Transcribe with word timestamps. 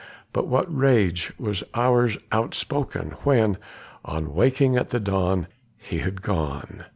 but 0.33 0.47
what 0.47 0.65
rage 0.75 1.31
was 1.37 1.63
ours 1.75 2.17
outspoken 2.31 3.11
When, 3.23 3.59
on 4.03 4.33
waking 4.33 4.75
at 4.75 4.89
the 4.89 4.99
dawn, 4.99 5.45
he 5.77 5.99
had 5.99 6.23
gone. 6.23 6.85